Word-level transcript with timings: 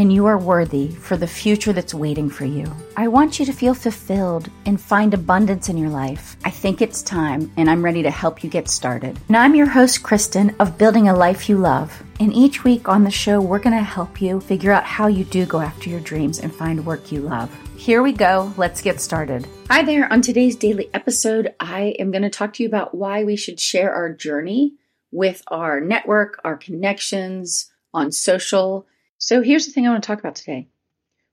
and 0.00 0.10
you 0.10 0.24
are 0.24 0.38
worthy 0.38 0.88
for 0.88 1.18
the 1.18 1.26
future 1.26 1.74
that's 1.74 1.92
waiting 1.92 2.30
for 2.30 2.46
you. 2.46 2.64
I 2.96 3.06
want 3.08 3.38
you 3.38 3.44
to 3.44 3.52
feel 3.52 3.74
fulfilled 3.74 4.48
and 4.64 4.80
find 4.80 5.12
abundance 5.12 5.68
in 5.68 5.76
your 5.76 5.90
life. 5.90 6.38
I 6.42 6.48
think 6.48 6.80
it's 6.80 7.02
time, 7.02 7.52
and 7.58 7.68
I'm 7.68 7.84
ready 7.84 8.02
to 8.04 8.10
help 8.10 8.42
you 8.42 8.48
get 8.48 8.70
started. 8.70 9.20
Now, 9.28 9.42
I'm 9.42 9.54
your 9.54 9.68
host, 9.68 10.02
Kristen, 10.02 10.56
of 10.58 10.78
Building 10.78 11.08
a 11.08 11.14
Life 11.14 11.50
You 11.50 11.58
Love. 11.58 12.02
And 12.18 12.32
each 12.32 12.64
week 12.64 12.88
on 12.88 13.04
the 13.04 13.10
show, 13.10 13.42
we're 13.42 13.58
going 13.58 13.76
to 13.76 13.82
help 13.82 14.22
you 14.22 14.40
figure 14.40 14.72
out 14.72 14.84
how 14.84 15.06
you 15.06 15.22
do 15.22 15.44
go 15.44 15.60
after 15.60 15.90
your 15.90 16.00
dreams 16.00 16.38
and 16.38 16.54
find 16.54 16.86
work 16.86 17.12
you 17.12 17.20
love. 17.20 17.54
Here 17.76 18.02
we 18.02 18.12
go. 18.12 18.54
Let's 18.56 18.80
get 18.80 19.02
started. 19.02 19.46
Hi 19.68 19.82
there. 19.82 20.10
On 20.10 20.22
today's 20.22 20.56
daily 20.56 20.88
episode, 20.94 21.54
I 21.60 21.94
am 21.98 22.10
going 22.10 22.22
to 22.22 22.30
talk 22.30 22.54
to 22.54 22.62
you 22.62 22.70
about 22.70 22.94
why 22.94 23.24
we 23.24 23.36
should 23.36 23.60
share 23.60 23.94
our 23.94 24.10
journey 24.10 24.76
with 25.12 25.42
our 25.48 25.78
network, 25.78 26.40
our 26.42 26.56
connections 26.56 27.70
on 27.92 28.12
social. 28.12 28.86
So 29.22 29.42
here's 29.42 29.66
the 29.66 29.72
thing 29.72 29.86
I 29.86 29.90
want 29.90 30.02
to 30.02 30.06
talk 30.06 30.18
about 30.18 30.36
today. 30.36 30.68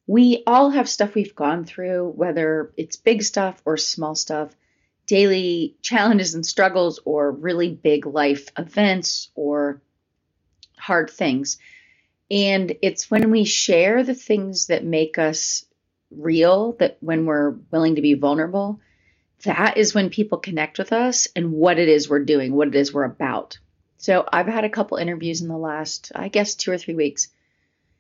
We 0.08 0.44
all 0.46 0.72
have 0.72 0.90
stuff 0.90 1.16
we've 1.16 1.36
gone 1.36 1.64
through, 1.64 2.12
whether 2.16 2.74
it's 2.76 2.98
big 2.98 3.24
stuff 3.24 3.62
or 3.64 3.78
small 3.78 4.14
stuff, 4.14 4.54
daily 5.06 5.78
challenges 5.82 6.36
and 6.36 6.46
struggles, 6.46 7.00
or 7.06 7.32
really 7.32 7.70
big 7.74 8.06
life 8.06 8.50
events 8.58 9.30
or 9.36 9.82
hard 10.78 11.10
things. 11.10 11.60
And 12.30 12.76
it's 12.82 13.10
when 13.10 13.32
we 13.32 13.46
share 13.46 14.04
the 14.04 14.14
things 14.14 14.68
that 14.68 14.84
make 14.84 15.18
us 15.18 15.64
real, 16.12 16.74
that 16.80 16.98
when 17.00 17.26
we're 17.26 17.52
willing 17.72 17.96
to 17.96 18.02
be 18.02 18.16
vulnerable, 18.16 18.82
that 19.46 19.78
is 19.78 19.96
when 19.96 20.10
people 20.10 20.40
connect 20.40 20.78
with 20.78 20.92
us 20.92 21.30
and 21.38 21.54
what 21.54 21.80
it 21.80 21.88
is 21.88 22.10
we're 22.10 22.26
doing, 22.26 22.54
what 22.54 22.68
it 22.68 22.76
is 22.76 22.94
we're 22.94 23.06
about. 23.06 23.60
So 23.98 24.28
I've 24.30 24.48
had 24.48 24.66
a 24.66 24.70
couple 24.70 24.98
interviews 24.98 25.42
in 25.42 25.48
the 25.48 25.58
last, 25.58 26.12
I 26.14 26.28
guess, 26.28 26.56
two 26.56 26.72
or 26.72 26.78
three 26.78 26.94
weeks. 26.94 27.30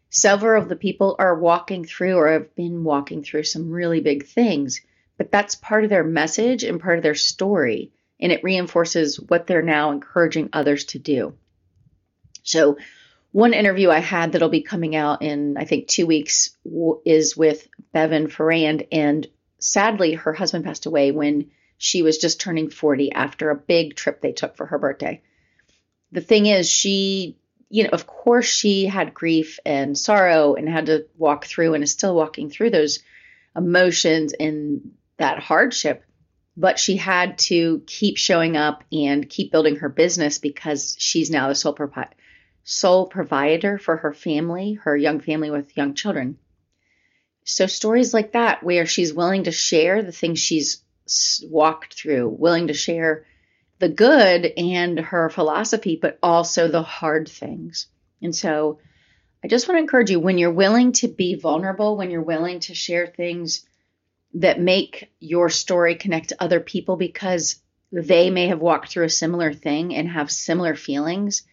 Several 0.09 0.61
of 0.61 0.69
the 0.69 0.75
people 0.75 1.16
are 1.19 1.38
walking 1.38 1.86
through 1.86 2.16
or 2.16 2.31
have 2.31 2.55
been 2.55 2.83
walking 2.83 3.23
through 3.23 3.44
some 3.44 3.69
really 3.69 4.00
big 4.00 4.25
things, 4.25 4.81
but 5.17 5.31
that's 5.31 5.55
part 5.55 5.83
of 5.83 5.89
their 5.89 6.03
message 6.03 6.64
and 6.64 6.80
part 6.80 6.97
of 6.97 7.03
their 7.03 7.16
story. 7.16 7.91
And 8.19 8.31
it 8.31 8.44
reinforces 8.44 9.19
what 9.19 9.45
they're 9.45 9.61
now 9.61 9.91
encouraging 9.91 10.49
others 10.53 10.86
to 10.86 10.99
do. 10.99 11.36
So, 12.44 12.77
one 13.31 13.53
interview 13.53 13.89
I 13.91 13.99
had 13.99 14.31
that'll 14.31 14.49
be 14.49 14.61
coming 14.61 14.95
out 14.95 15.22
in, 15.22 15.58
I 15.58 15.66
think, 15.66 15.88
two 15.88 16.08
weeks 16.08 16.55
is 17.05 17.36
with 17.38 17.67
Bevan 17.92 18.30
Farrand. 18.30 18.88
And 18.92 19.27
sadly, 19.59 20.14
her 20.14 20.33
husband 20.33 20.64
passed 20.64 20.86
away 20.86 21.11
when 21.11 21.52
she 21.77 22.02
was 22.02 22.17
just 22.17 22.39
turning 22.39 22.69
40 22.69 23.11
after 23.11 23.49
a 23.49 23.55
big 23.55 23.95
trip 23.95 24.21
they 24.21 24.31
took 24.31 24.55
for 24.55 24.66
her 24.66 24.80
birthday 24.80 25.21
the 26.11 26.21
thing 26.21 26.45
is, 26.45 26.69
she, 26.69 27.38
you 27.70 27.84
know, 27.84 27.90
of 27.90 28.08
course, 28.08 28.46
she 28.46 28.86
had 28.86 29.14
grief 29.14 29.60
and 29.66 29.98
sorrow 29.98 30.56
and 30.56 30.70
had 30.70 30.86
to 30.86 31.08
walk 31.18 31.46
through 31.46 31.73
and 31.73 31.84
is 31.84 31.92
still 31.92 32.16
walking 32.16 32.50
through 32.50 32.70
those 32.70 33.00
emotions 33.56 34.34
and 34.34 34.92
that 35.18 35.40
hardship. 35.40 36.04
But 36.56 36.80
she 36.80 36.98
had 36.98 37.38
to 37.40 37.84
keep 37.86 38.18
showing 38.18 38.58
up 38.58 38.84
and 38.92 39.30
keep 39.30 39.52
building 39.52 39.78
her 39.78 39.90
business 39.90 40.40
because 40.40 40.95
she's 40.98 41.30
now 41.30 41.50
the 41.50 41.56
sole, 41.56 41.78
sole 42.64 43.06
provider 43.08 43.78
for 43.78 43.98
her 43.98 44.14
family, 44.14 44.73
her 44.73 44.95
young 44.95 45.20
family 45.20 45.52
with 45.52 45.76
young 45.78 45.94
children. 45.94 46.40
So, 47.44 47.68
stories 47.68 48.14
like 48.14 48.33
that, 48.33 48.64
where 48.64 48.86
she's 48.86 49.14
willing 49.14 49.44
to 49.44 49.52
share 49.52 50.02
the 50.02 50.11
things 50.11 50.39
she's 50.39 50.83
walked 51.44 51.94
through, 51.94 52.30
willing 52.30 52.67
to 52.67 52.73
share 52.73 53.26
the 53.80 53.89
good 53.89 54.45
and 54.58 54.99
her 54.99 55.30
philosophy, 55.30 55.98
but 56.02 56.17
also 56.23 56.67
the 56.67 56.82
hard 56.82 57.30
things. 57.30 57.88
And 58.21 58.36
so 58.36 58.80
I 59.43 59.48
just 59.48 59.67
want 59.67 59.77
to 59.77 59.82
encourage 59.82 60.10
you 60.10 60.20
when 60.20 60.38
you're 60.38 60.52
willing 60.52 60.93
to 60.93 61.08
be 61.08 61.36
vulnerable, 61.36 61.95
when 61.95 62.10
you're 62.10 62.21
willing 62.21 62.60
to 62.61 62.73
share 62.73 63.08
things 63.08 63.65
that 64.33 64.60
make 64.60 65.11
your 65.20 65.49
story 65.49 65.95
connect 65.95 66.30
to 66.30 66.43
other 66.43 66.60
people 66.60 66.95
because 66.95 67.61
they 67.92 68.30
may 68.30 68.48
have 68.48 68.60
walked 68.60 68.89
through 68.89 69.05
a 69.05 69.10
similar 69.10 69.54
thing 69.54 69.95
and 69.95 70.09
have 70.09 70.32
similar 70.32 70.76
feelings, 70.76 71.44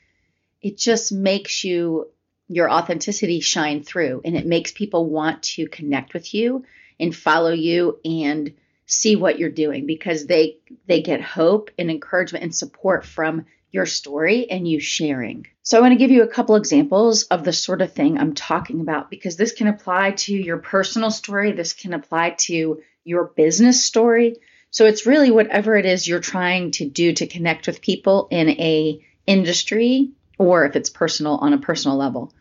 it 0.60 0.78
just 0.78 1.12
makes 1.12 1.62
you 1.62 2.10
your 2.48 2.70
authenticity 2.70 3.40
shine 3.40 3.82
through 3.82 4.22
and 4.24 4.36
it 4.36 4.46
makes 4.46 4.72
people 4.72 5.08
want 5.08 5.42
to 5.42 5.66
connect 5.66 6.14
with 6.14 6.34
you 6.34 6.64
and 6.98 7.14
follow 7.14 7.52
you 7.52 7.98
and 8.04 8.54
see 8.86 9.16
what 9.16 9.38
you're 9.38 9.50
doing 9.50 9.86
because 9.86 10.26
they 10.26 10.58
they 10.86 11.02
get 11.02 11.20
hope 11.20 11.70
and 11.78 11.90
encouragement 11.90 12.44
and 12.44 12.54
support 12.54 13.04
from 13.04 13.46
your 13.70 13.86
story 13.86 14.48
and 14.50 14.68
you 14.68 14.78
sharing. 14.78 15.46
So 15.64 15.76
I 15.76 15.80
want 15.80 15.92
to 15.92 15.98
give 15.98 16.12
you 16.12 16.22
a 16.22 16.28
couple 16.28 16.54
examples 16.54 17.24
of 17.24 17.42
the 17.42 17.52
sort 17.52 17.82
of 17.82 17.92
thing 17.92 18.18
I'm 18.18 18.34
talking 18.34 18.80
about 18.80 19.10
because 19.10 19.36
this 19.36 19.52
can 19.52 19.66
apply 19.66 20.12
to 20.12 20.32
your 20.32 20.58
personal 20.58 21.10
story, 21.10 21.52
this 21.52 21.72
can 21.72 21.92
apply 21.92 22.36
to 22.40 22.82
your 23.02 23.24
business 23.24 23.82
story. 23.82 24.36
So 24.70 24.86
it's 24.86 25.06
really 25.06 25.30
whatever 25.30 25.76
it 25.76 25.86
is 25.86 26.06
you're 26.06 26.20
trying 26.20 26.70
to 26.72 26.88
do 26.88 27.14
to 27.14 27.26
connect 27.26 27.66
with 27.66 27.80
people 27.80 28.28
in 28.30 28.50
a 28.50 29.04
industry 29.26 30.10
or 30.38 30.66
if 30.66 30.76
it's 30.76 30.90
personal 30.90 31.36
on 31.36 31.52
a 31.52 31.58
personal 31.58 31.96
level. 31.96 32.32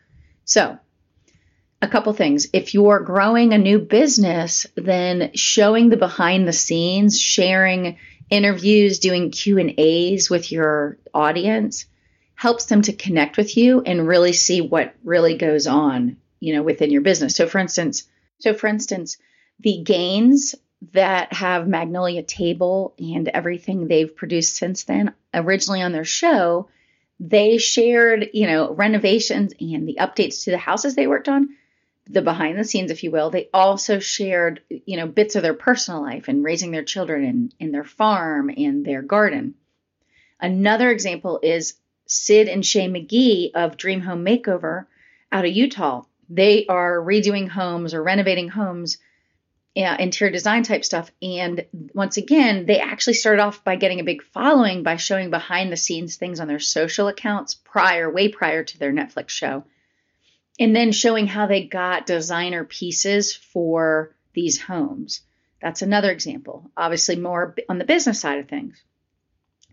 So, 0.44 0.78
a 1.84 1.88
couple 1.88 2.12
things. 2.14 2.48
If 2.52 2.74
you're 2.74 3.00
growing 3.00 3.52
a 3.52 3.58
new 3.58 3.78
business, 3.78 4.66
then 4.74 5.30
showing 5.34 5.90
the 5.90 5.96
behind 5.96 6.48
the 6.48 6.52
scenes, 6.52 7.20
sharing 7.20 7.98
interviews, 8.30 8.98
doing 8.98 9.30
Q&As 9.30 10.30
with 10.30 10.50
your 10.50 10.98
audience 11.12 11.84
helps 12.34 12.64
them 12.66 12.82
to 12.82 12.92
connect 12.92 13.36
with 13.36 13.56
you 13.56 13.82
and 13.82 14.08
really 14.08 14.32
see 14.32 14.60
what 14.60 14.94
really 15.04 15.36
goes 15.36 15.66
on, 15.66 16.16
you 16.40 16.54
know, 16.54 16.62
within 16.62 16.90
your 16.90 17.02
business. 17.02 17.36
So 17.36 17.46
for 17.46 17.58
instance, 17.58 18.08
so 18.38 18.54
for 18.54 18.66
instance, 18.66 19.18
the 19.60 19.82
Gaines 19.84 20.54
that 20.92 21.32
have 21.32 21.68
Magnolia 21.68 22.22
Table 22.22 22.94
and 22.98 23.28
everything 23.28 23.86
they've 23.86 24.16
produced 24.16 24.56
since 24.56 24.84
then, 24.84 25.14
originally 25.32 25.82
on 25.82 25.92
their 25.92 26.04
show, 26.04 26.68
they 27.20 27.58
shared, 27.58 28.30
you 28.32 28.46
know, 28.46 28.72
renovations 28.72 29.52
and 29.60 29.86
the 29.86 29.98
updates 30.00 30.44
to 30.44 30.50
the 30.50 30.58
houses 30.58 30.94
they 30.94 31.06
worked 31.06 31.28
on 31.28 31.50
the 32.06 32.22
behind 32.22 32.58
the 32.58 32.64
scenes, 32.64 32.90
if 32.90 33.02
you 33.02 33.10
will, 33.10 33.30
they 33.30 33.48
also 33.54 33.98
shared, 33.98 34.60
you 34.68 34.96
know, 34.96 35.06
bits 35.06 35.36
of 35.36 35.42
their 35.42 35.54
personal 35.54 36.02
life 36.02 36.28
and 36.28 36.44
raising 36.44 36.70
their 36.70 36.84
children 36.84 37.24
and 37.24 37.54
in 37.58 37.72
their 37.72 37.84
farm 37.84 38.50
and 38.54 38.84
their 38.84 39.00
garden. 39.00 39.54
Another 40.38 40.90
example 40.90 41.40
is 41.42 41.74
Syd 42.06 42.48
and 42.48 42.64
Shea 42.64 42.88
McGee 42.88 43.52
of 43.54 43.78
Dream 43.78 44.02
Home 44.02 44.24
Makeover 44.24 44.86
out 45.32 45.46
of 45.46 45.52
Utah. 45.52 46.02
They 46.28 46.66
are 46.66 46.98
redoing 46.98 47.48
homes 47.48 47.94
or 47.94 48.02
renovating 48.02 48.48
homes, 48.48 48.98
interior 49.74 50.30
design 50.30 50.62
type 50.62 50.84
stuff. 50.84 51.10
And 51.22 51.64
once 51.94 52.18
again, 52.18 52.66
they 52.66 52.80
actually 52.80 53.14
started 53.14 53.42
off 53.42 53.64
by 53.64 53.76
getting 53.76 54.00
a 54.00 54.04
big 54.04 54.22
following 54.22 54.82
by 54.82 54.96
showing 54.96 55.30
behind 55.30 55.72
the 55.72 55.76
scenes 55.76 56.16
things 56.16 56.38
on 56.38 56.48
their 56.48 56.60
social 56.60 57.08
accounts 57.08 57.54
prior, 57.54 58.10
way 58.10 58.28
prior 58.28 58.62
to 58.62 58.78
their 58.78 58.92
Netflix 58.92 59.30
show 59.30 59.64
and 60.58 60.74
then 60.74 60.92
showing 60.92 61.26
how 61.26 61.46
they 61.46 61.64
got 61.64 62.06
designer 62.06 62.64
pieces 62.64 63.34
for 63.34 64.14
these 64.34 64.60
homes. 64.60 65.22
That's 65.60 65.82
another 65.82 66.10
example. 66.10 66.70
Obviously, 66.76 67.16
more 67.16 67.54
on 67.68 67.78
the 67.78 67.84
business 67.84 68.20
side 68.20 68.38
of 68.38 68.48
things. 68.48 68.82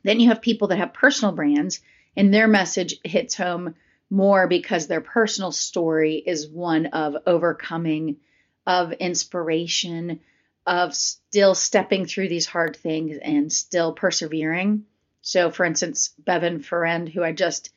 Then 0.03 0.19
you 0.19 0.29
have 0.29 0.41
people 0.41 0.69
that 0.69 0.77
have 0.77 0.93
personal 0.93 1.33
brands, 1.33 1.81
and 2.16 2.33
their 2.33 2.47
message 2.47 2.95
hits 3.03 3.35
home 3.35 3.75
more 4.09 4.47
because 4.47 4.87
their 4.87 5.01
personal 5.01 5.51
story 5.51 6.16
is 6.16 6.49
one 6.49 6.87
of 6.87 7.16
overcoming, 7.25 8.17
of 8.66 8.91
inspiration, 8.93 10.19
of 10.66 10.95
still 10.95 11.55
stepping 11.55 12.05
through 12.05 12.29
these 12.29 12.45
hard 12.45 12.75
things 12.75 13.17
and 13.22 13.51
still 13.51 13.93
persevering. 13.93 14.85
So, 15.22 15.51
for 15.51 15.66
instance, 15.66 16.09
Bevan 16.19 16.61
Farrand, 16.61 17.09
who 17.09 17.23
I 17.23 17.31
just 17.31 17.72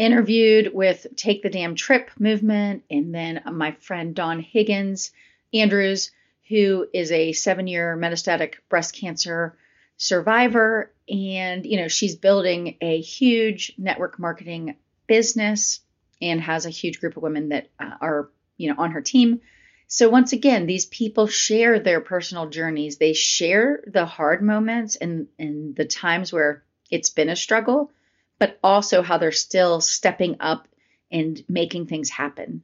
interviewed 0.00 0.72
with 0.72 1.06
Take 1.14 1.42
the 1.42 1.50
Damn 1.50 1.74
Trip 1.74 2.10
movement, 2.18 2.84
and 2.90 3.14
then 3.14 3.42
my 3.52 3.72
friend 3.72 4.14
Dawn 4.14 4.40
Higgins 4.40 5.12
Andrews, 5.52 6.10
who 6.48 6.86
is 6.94 7.12
a 7.12 7.32
seven 7.32 7.66
year 7.66 7.96
metastatic 8.00 8.54
breast 8.70 8.96
cancer 8.96 9.58
survivor. 9.98 10.90
And, 11.08 11.66
you 11.66 11.76
know, 11.76 11.88
she's 11.88 12.16
building 12.16 12.78
a 12.80 13.00
huge 13.00 13.74
network 13.76 14.18
marketing 14.18 14.76
business 15.06 15.80
and 16.22 16.40
has 16.40 16.64
a 16.64 16.70
huge 16.70 16.98
group 16.98 17.18
of 17.18 17.22
women 17.22 17.50
that 17.50 17.68
uh, 17.78 17.90
are, 18.00 18.30
you 18.56 18.70
know, 18.70 18.76
on 18.78 18.92
her 18.92 19.02
team. 19.02 19.42
So 19.86 20.08
once 20.08 20.32
again, 20.32 20.66
these 20.66 20.86
people 20.86 21.26
share 21.26 21.78
their 21.78 22.00
personal 22.00 22.48
journeys. 22.48 22.96
They 22.96 23.12
share 23.12 23.84
the 23.86 24.06
hard 24.06 24.40
moments 24.40 24.96
and, 24.96 25.26
and 25.38 25.76
the 25.76 25.84
times 25.84 26.32
where 26.32 26.62
it's 26.90 27.10
been 27.10 27.28
a 27.28 27.36
struggle, 27.36 27.92
but 28.40 28.58
also 28.64 29.02
how 29.02 29.18
they're 29.18 29.30
still 29.30 29.80
stepping 29.80 30.38
up 30.40 30.66
and 31.12 31.44
making 31.48 31.86
things 31.86 32.10
happen, 32.10 32.62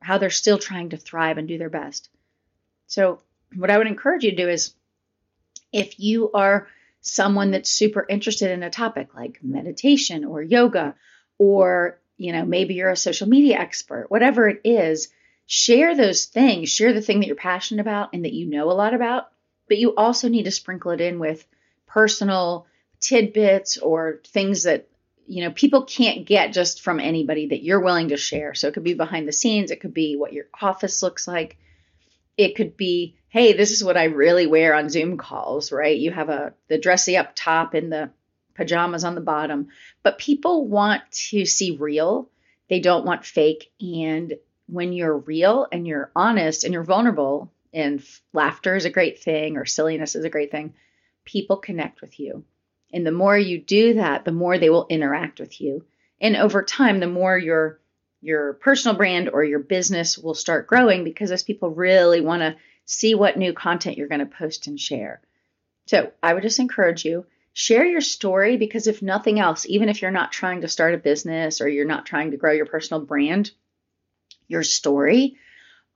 how 0.00 0.18
they're 0.18 0.30
still 0.30 0.58
trying 0.58 0.90
to 0.90 0.96
thrive 0.96 1.38
and 1.38 1.48
do 1.48 1.58
their 1.58 1.70
best. 1.70 2.10
So, 2.86 3.20
what 3.56 3.70
I 3.70 3.78
would 3.78 3.86
encourage 3.86 4.22
you 4.22 4.30
to 4.30 4.36
do 4.36 4.48
is 4.48 4.74
if 5.72 5.98
you 5.98 6.30
are 6.32 6.68
someone 7.00 7.50
that's 7.50 7.70
super 7.70 8.06
interested 8.08 8.50
in 8.50 8.62
a 8.62 8.70
topic 8.70 9.14
like 9.14 9.40
meditation 9.42 10.24
or 10.24 10.42
yoga, 10.42 10.94
or 11.38 11.98
you 12.16 12.32
know, 12.32 12.44
maybe 12.44 12.74
you're 12.74 12.90
a 12.90 12.96
social 12.96 13.28
media 13.28 13.58
expert, 13.58 14.10
whatever 14.10 14.48
it 14.48 14.60
is, 14.64 15.08
share 15.46 15.96
those 15.96 16.26
things, 16.26 16.68
share 16.68 16.92
the 16.92 17.00
thing 17.00 17.20
that 17.20 17.26
you're 17.26 17.36
passionate 17.36 17.80
about 17.80 18.10
and 18.12 18.24
that 18.24 18.34
you 18.34 18.46
know 18.46 18.70
a 18.70 18.72
lot 18.72 18.94
about, 18.94 19.30
but 19.66 19.78
you 19.78 19.94
also 19.94 20.28
need 20.28 20.44
to 20.44 20.50
sprinkle 20.50 20.90
it 20.90 21.00
in 21.00 21.18
with 21.18 21.44
personal 21.86 22.66
tidbits 23.00 23.78
or 23.78 24.20
things 24.26 24.64
that 24.64 24.88
you 25.26 25.44
know 25.44 25.50
people 25.50 25.84
can't 25.84 26.26
get 26.26 26.52
just 26.52 26.82
from 26.82 27.00
anybody 27.00 27.48
that 27.48 27.62
you're 27.62 27.80
willing 27.80 28.08
to 28.08 28.16
share. 28.16 28.54
So 28.54 28.68
it 28.68 28.74
could 28.74 28.84
be 28.84 28.94
behind 28.94 29.28
the 29.28 29.32
scenes, 29.32 29.70
it 29.70 29.80
could 29.80 29.94
be 29.94 30.16
what 30.16 30.32
your 30.32 30.46
office 30.60 31.02
looks 31.02 31.26
like. 31.26 31.56
It 32.36 32.56
could 32.56 32.76
be, 32.76 33.16
hey, 33.28 33.52
this 33.52 33.70
is 33.70 33.84
what 33.84 33.96
I 33.96 34.04
really 34.04 34.46
wear 34.46 34.74
on 34.74 34.88
Zoom 34.88 35.16
calls, 35.16 35.70
right? 35.70 35.96
You 35.96 36.10
have 36.10 36.30
a 36.30 36.54
the 36.68 36.78
dressy 36.78 37.16
up 37.16 37.32
top 37.34 37.74
and 37.74 37.92
the 37.92 38.10
pajamas 38.54 39.04
on 39.04 39.14
the 39.14 39.20
bottom. 39.20 39.68
But 40.02 40.18
people 40.18 40.66
want 40.66 41.02
to 41.30 41.44
see 41.44 41.76
real. 41.76 42.28
They 42.68 42.80
don't 42.80 43.06
want 43.06 43.24
fake 43.24 43.70
and 43.80 44.34
when 44.66 44.92
you're 44.92 45.18
real 45.18 45.66
and 45.70 45.86
you're 45.86 46.10
honest 46.16 46.64
and 46.64 46.72
you're 46.72 46.84
vulnerable, 46.84 47.52
and 47.72 48.04
laughter 48.32 48.76
is 48.76 48.84
a 48.84 48.90
great 48.90 49.22
thing 49.22 49.56
or 49.56 49.64
silliness 49.64 50.14
is 50.14 50.24
a 50.24 50.30
great 50.30 50.50
thing, 50.50 50.74
people 51.24 51.56
connect 51.56 52.00
with 52.00 52.18
you. 52.20 52.44
And 52.94 53.04
the 53.04 53.12
more 53.12 53.36
you 53.36 53.58
do 53.58 53.94
that, 53.94 54.24
the 54.24 54.32
more 54.32 54.56
they 54.56 54.70
will 54.70 54.86
interact 54.88 55.40
with 55.40 55.60
you. 55.60 55.84
And 56.20 56.36
over 56.36 56.62
time, 56.62 57.00
the 57.00 57.08
more 57.08 57.36
your 57.36 57.80
your 58.22 58.54
personal 58.54 58.96
brand 58.96 59.28
or 59.28 59.44
your 59.44 59.58
business 59.58 60.16
will 60.16 60.32
start 60.32 60.68
growing 60.68 61.04
because 61.04 61.28
those 61.28 61.42
people 61.42 61.68
really 61.68 62.22
want 62.22 62.40
to 62.40 62.56
see 62.86 63.14
what 63.14 63.36
new 63.36 63.52
content 63.52 63.98
you're 63.98 64.08
going 64.08 64.20
to 64.20 64.26
post 64.26 64.68
and 64.68 64.80
share. 64.80 65.20
So, 65.86 66.12
I 66.22 66.32
would 66.32 66.44
just 66.44 66.60
encourage 66.60 67.04
you 67.04 67.26
share 67.52 67.84
your 67.84 68.00
story 68.00 68.56
because 68.56 68.86
if 68.86 69.02
nothing 69.02 69.40
else, 69.40 69.66
even 69.66 69.88
if 69.88 70.00
you're 70.00 70.10
not 70.10 70.32
trying 70.32 70.60
to 70.60 70.68
start 70.68 70.94
a 70.94 70.98
business 70.98 71.60
or 71.60 71.68
you're 71.68 71.84
not 71.84 72.06
trying 72.06 72.30
to 72.30 72.36
grow 72.36 72.52
your 72.52 72.66
personal 72.66 73.04
brand, 73.04 73.50
your 74.46 74.62
story 74.62 75.36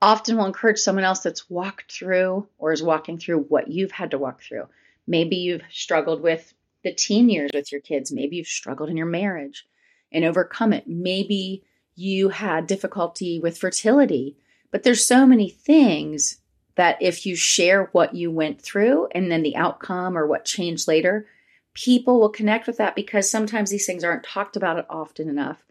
often 0.01 0.37
will 0.37 0.45
encourage 0.45 0.79
someone 0.79 1.05
else 1.05 1.19
that's 1.19 1.49
walked 1.49 1.91
through 1.91 2.47
or 2.57 2.73
is 2.73 2.83
walking 2.83 3.17
through 3.17 3.39
what 3.43 3.69
you've 3.69 3.91
had 3.91 4.11
to 4.11 4.17
walk 4.17 4.41
through. 4.41 4.67
Maybe 5.07 5.37
you've 5.37 5.63
struggled 5.71 6.21
with 6.21 6.53
the 6.83 6.93
teen 6.93 7.29
years 7.29 7.51
with 7.53 7.71
your 7.71 7.81
kids. 7.81 8.11
Maybe 8.11 8.37
you've 8.37 8.47
struggled 8.47 8.89
in 8.89 8.97
your 8.97 9.05
marriage 9.05 9.65
and 10.11 10.25
overcome 10.25 10.73
it. 10.73 10.85
Maybe 10.87 11.63
you 11.95 12.29
had 12.29 12.67
difficulty 12.67 13.39
with 13.39 13.57
fertility. 13.57 14.37
But 14.71 14.83
there's 14.83 15.05
so 15.05 15.25
many 15.25 15.49
things 15.49 16.37
that 16.75 17.01
if 17.01 17.25
you 17.25 17.35
share 17.35 17.89
what 17.91 18.15
you 18.15 18.31
went 18.31 18.61
through 18.61 19.07
and 19.13 19.29
then 19.29 19.43
the 19.43 19.55
outcome 19.57 20.17
or 20.17 20.25
what 20.25 20.45
changed 20.45 20.87
later, 20.87 21.27
people 21.73 22.19
will 22.19 22.29
connect 22.29 22.67
with 22.67 22.77
that 22.77 22.95
because 22.95 23.29
sometimes 23.29 23.69
these 23.69 23.85
things 23.85 24.03
aren't 24.03 24.23
talked 24.23 24.55
about 24.55 24.85
often 24.89 25.27
enough. 25.27 25.63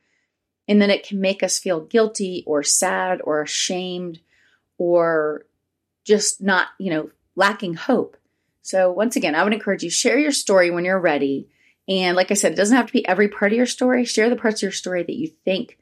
And 0.67 0.83
then 0.83 0.91
it 0.91 1.07
can 1.07 1.21
make 1.21 1.43
us 1.43 1.59
feel 1.59 1.81
guilty 1.81 2.45
or 2.47 2.63
sad 2.63 3.23
or 3.25 3.41
ashamed 3.41 4.21
or 4.77 5.47
just 6.05 6.43
not, 6.43 6.69
you 6.79 6.91
know, 6.91 7.11
lacking 7.37 7.75
hope. 7.75 8.17
So 8.63 8.93
once 8.93 9.17
again, 9.17 9.35
I 9.35 9.45
would 9.45 9.53
encourage 9.53 9.83
you 9.83 9.91
share 9.91 10.19
your 10.19 10.33
story 10.33 10.71
when 10.71 10.85
you're 10.85 11.01
ready. 11.01 11.49
And 11.89 12.17
like 12.17 12.31
I 12.31 12.35
said, 12.35 12.53
it 12.53 12.57
doesn't 12.57 12.77
have 12.77 12.87
to 12.87 12.93
be 12.93 13.07
every 13.07 13.29
part 13.29 13.53
of 13.53 13.57
your 13.57 13.67
story. 13.67 14.05
Share 14.05 14.29
the 14.29 14.37
parts 14.37 14.59
of 14.59 14.63
your 14.63 14.73
story 14.73 15.03
that 15.03 15.17
you 15.17 15.29
think 15.45 15.79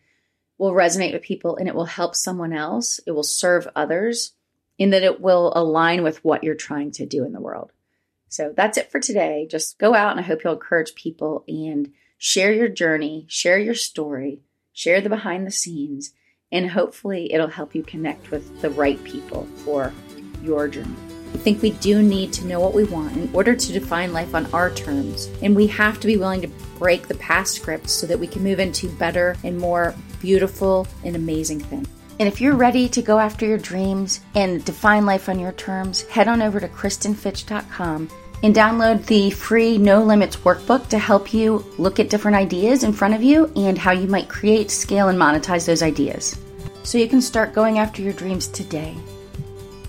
will 0.58 0.72
resonate 0.72 1.12
with 1.12 1.22
people 1.22 1.56
and 1.56 1.68
it 1.68 1.74
will 1.74 1.84
help 1.84 2.14
someone 2.14 2.52
else. 2.52 3.00
It 3.06 3.12
will 3.12 3.24
serve 3.24 3.68
others 3.74 4.32
in 4.78 4.90
that 4.90 5.02
it 5.02 5.20
will 5.20 5.52
align 5.56 6.02
with 6.02 6.22
what 6.24 6.44
you're 6.44 6.54
trying 6.54 6.92
to 6.92 7.06
do 7.06 7.24
in 7.24 7.32
the 7.32 7.40
world. 7.40 7.72
So 8.28 8.52
that's 8.54 8.78
it 8.78 8.90
for 8.90 9.00
today. 9.00 9.46
Just 9.50 9.78
go 9.78 9.94
out 9.94 10.12
and 10.12 10.20
I 10.20 10.22
hope 10.22 10.44
you'll 10.44 10.54
encourage 10.54 10.94
people 10.94 11.44
and 11.48 11.92
share 12.18 12.52
your 12.52 12.68
journey, 12.68 13.26
share 13.28 13.58
your 13.58 13.74
story, 13.74 14.42
share 14.72 15.00
the 15.00 15.08
behind 15.08 15.46
the 15.46 15.50
scenes, 15.50 16.12
and 16.52 16.70
hopefully 16.70 17.32
it'll 17.32 17.48
help 17.48 17.74
you 17.74 17.82
connect 17.82 18.30
with 18.30 18.60
the 18.60 18.70
right 18.70 19.02
people 19.04 19.44
for 19.64 19.92
your 20.42 20.68
journey. 20.68 21.15
I 21.46 21.48
think 21.48 21.62
we 21.62 21.70
do 21.78 22.02
need 22.02 22.32
to 22.32 22.44
know 22.44 22.58
what 22.58 22.74
we 22.74 22.82
want 22.82 23.16
in 23.16 23.30
order 23.32 23.54
to 23.54 23.72
define 23.72 24.12
life 24.12 24.34
on 24.34 24.46
our 24.46 24.68
terms, 24.68 25.30
and 25.42 25.54
we 25.54 25.68
have 25.68 26.00
to 26.00 26.08
be 26.08 26.16
willing 26.16 26.40
to 26.40 26.48
break 26.76 27.06
the 27.06 27.14
past 27.14 27.54
scripts 27.54 27.92
so 27.92 28.04
that 28.08 28.18
we 28.18 28.26
can 28.26 28.42
move 28.42 28.58
into 28.58 28.88
better 28.88 29.36
and 29.44 29.56
more 29.56 29.94
beautiful 30.20 30.88
and 31.04 31.14
amazing 31.14 31.60
things. 31.60 31.86
And 32.18 32.26
if 32.26 32.40
you're 32.40 32.56
ready 32.56 32.88
to 32.88 33.00
go 33.00 33.20
after 33.20 33.46
your 33.46 33.58
dreams 33.58 34.22
and 34.34 34.64
define 34.64 35.06
life 35.06 35.28
on 35.28 35.38
your 35.38 35.52
terms, 35.52 36.02
head 36.08 36.26
on 36.26 36.42
over 36.42 36.58
to 36.58 36.66
KristenFitch.com 36.66 38.10
and 38.42 38.52
download 38.52 39.06
the 39.06 39.30
free 39.30 39.78
No 39.78 40.02
Limits 40.02 40.38
workbook 40.38 40.88
to 40.88 40.98
help 40.98 41.32
you 41.32 41.64
look 41.78 42.00
at 42.00 42.10
different 42.10 42.36
ideas 42.36 42.82
in 42.82 42.92
front 42.92 43.14
of 43.14 43.22
you 43.22 43.52
and 43.54 43.78
how 43.78 43.92
you 43.92 44.08
might 44.08 44.28
create, 44.28 44.68
scale, 44.72 45.10
and 45.10 45.16
monetize 45.16 45.64
those 45.64 45.84
ideas. 45.84 46.36
So 46.82 46.98
you 46.98 47.06
can 47.06 47.22
start 47.22 47.54
going 47.54 47.78
after 47.78 48.02
your 48.02 48.14
dreams 48.14 48.48
today. 48.48 48.96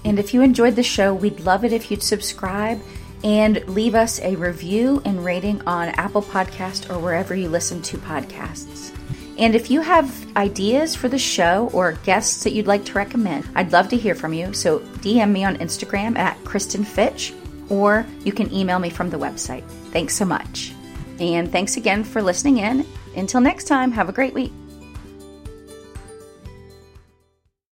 And 0.07 0.19
if 0.19 0.33
you 0.33 0.41
enjoyed 0.41 0.77
the 0.77 0.83
show, 0.83 1.13
we'd 1.13 1.41
love 1.41 1.65
it 1.65 1.73
if 1.73 1.91
you'd 1.91 2.01
subscribe 2.01 2.79
and 3.25 3.61
leave 3.67 3.93
us 3.93 4.21
a 4.21 4.37
review 4.37 5.01
and 5.03 5.25
rating 5.25 5.61
on 5.67 5.89
Apple 5.89 6.21
Podcast 6.21 6.89
or 6.89 6.97
wherever 6.97 7.35
you 7.35 7.49
listen 7.49 7.81
to 7.81 7.97
podcasts. 7.97 8.95
And 9.37 9.53
if 9.53 9.69
you 9.69 9.81
have 9.81 10.37
ideas 10.37 10.95
for 10.95 11.09
the 11.09 11.19
show 11.19 11.69
or 11.73 11.91
guests 12.05 12.45
that 12.45 12.53
you'd 12.53 12.67
like 12.67 12.85
to 12.85 12.93
recommend, 12.93 13.49
I'd 13.53 13.73
love 13.73 13.89
to 13.89 13.97
hear 13.97 14.15
from 14.15 14.33
you. 14.33 14.53
So 14.53 14.79
DM 14.79 15.29
me 15.29 15.43
on 15.43 15.57
Instagram 15.57 16.17
at 16.17 16.41
Kristen 16.45 16.85
Fitch 16.85 17.33
or 17.67 18.05
you 18.23 18.31
can 18.31 18.51
email 18.53 18.79
me 18.79 18.89
from 18.89 19.09
the 19.09 19.17
website. 19.17 19.67
Thanks 19.91 20.15
so 20.15 20.23
much. 20.23 20.71
And 21.19 21.51
thanks 21.51 21.75
again 21.75 22.05
for 22.05 22.21
listening 22.21 22.59
in. 22.59 22.85
Until 23.17 23.41
next 23.41 23.65
time, 23.65 23.91
have 23.91 24.07
a 24.07 24.13
great 24.13 24.33
week. 24.33 24.53